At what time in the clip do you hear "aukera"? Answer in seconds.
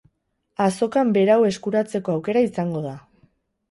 2.19-2.47